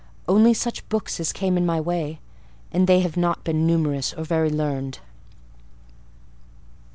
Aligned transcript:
"Only 0.27 0.55
such 0.55 0.89
books 0.89 1.19
as 1.19 1.31
came 1.31 1.57
in 1.59 1.63
my 1.67 1.79
way; 1.79 2.21
and 2.71 2.87
they 2.87 3.01
have 3.01 3.17
not 3.17 3.43
been 3.43 3.67
numerous 3.67 4.13
or 4.15 4.23
very 4.23 4.49
learned." 4.49 4.97